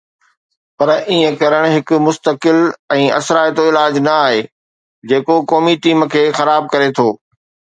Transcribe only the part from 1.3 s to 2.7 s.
ڪرڻ هڪ مستقل